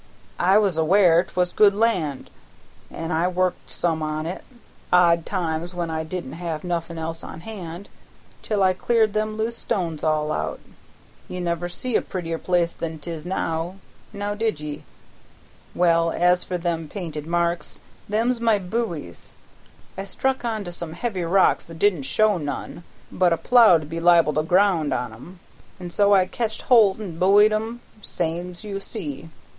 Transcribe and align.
I 0.39 0.57
was 0.57 0.77
aware 0.77 1.23
'twas 1.25 1.51
good 1.51 1.75
land, 1.75 2.31
an' 2.89 3.11
I 3.11 3.27
worked 3.27 3.69
some 3.69 4.01
on 4.01 4.25
it 4.25 4.43
odd 4.91 5.27
times 5.27 5.75
when 5.75 5.91
I 5.91 6.03
didn't 6.03 6.33
have 6.33 6.63
nothin' 6.63 6.97
else 6.97 7.23
on 7.23 7.41
hand 7.41 7.87
till 8.41 8.63
I 8.63 8.73
cleared 8.73 9.13
them 9.13 9.37
loose 9.37 9.55
stones 9.57 10.03
all 10.03 10.31
out. 10.31 10.59
You 11.27 11.39
never 11.39 11.69
see 11.69 11.95
a 11.95 12.01
prettier 12.01 12.39
piece 12.39 12.73
than 12.73 12.97
'tis 12.97 13.27
now; 13.27 13.75
now 14.11 14.33
did 14.33 14.59
ye? 14.59 14.83
Well, 15.75 16.09
as 16.11 16.43
for 16.43 16.57
them 16.57 16.87
painted 16.87 17.27
marks, 17.27 17.79
them's 18.09 18.41
my 18.41 18.57
buoys. 18.57 19.35
I 19.95 20.05
struck 20.05 20.43
on 20.43 20.63
to 20.63 20.71
some 20.71 20.93
heavy 20.93 21.25
rocks 21.25 21.67
that 21.67 21.77
didn't 21.77 22.09
show 22.09 22.39
none, 22.39 22.83
but 23.11 23.33
a 23.33 23.37
plow'd 23.37 23.87
be 23.87 23.99
liable 23.99 24.33
to 24.33 24.41
ground 24.41 24.95
on 24.95 25.13
'em, 25.13 25.39
an' 25.79 25.91
so 25.91 26.11
I 26.15 26.25
ketched 26.25 26.63
holt 26.63 26.99
an' 26.99 27.19
buoyed 27.19 27.53
'em 27.53 27.81
same's 28.01 28.63
you 28.63 28.79
see. 28.79 29.29